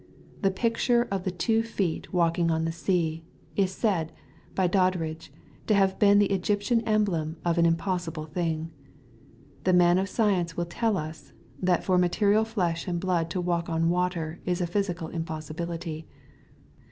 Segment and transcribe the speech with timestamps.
[0.41, 3.23] The picture of two feet walking on the sea,
[3.55, 4.11] is said
[4.55, 5.31] by Dod dridge
[5.67, 8.71] to have been the Egyptian emblem of an impossi ble thing.
[9.63, 13.69] The man of science will tell us, that for material flesh and blood to walk
[13.69, 16.07] on water is a physical impossibility.